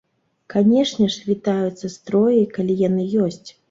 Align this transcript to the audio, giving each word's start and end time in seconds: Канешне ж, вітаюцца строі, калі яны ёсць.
Канешне 0.53 1.11
ж, 1.17 1.21
вітаюцца 1.33 1.95
строі, 1.99 2.43
калі 2.59 2.83
яны 2.87 3.11
ёсць. 3.27 3.49